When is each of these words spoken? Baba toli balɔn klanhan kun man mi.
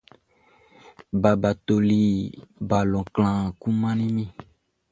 Baba 1.21 1.51
toli 1.65 2.01
balɔn 2.69 3.05
klanhan 3.13 3.49
kun 3.61 3.75
man 3.81 3.99
mi. 4.15 4.23